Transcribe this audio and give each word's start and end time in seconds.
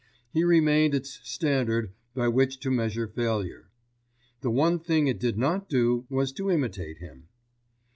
He 0.33 0.43
remained 0.43 0.95
its 0.95 1.19
standard 1.23 1.93
by 2.15 2.27
which 2.27 2.59
to 2.61 2.71
measure 2.71 3.07
failure. 3.07 3.69
The 4.41 4.49
one 4.49 4.79
thing 4.79 5.05
it 5.05 5.19
did 5.19 5.37
not 5.37 5.69
do 5.69 6.07
was 6.09 6.31
to 6.31 6.49
imitate 6.49 6.97
him. 6.97 7.27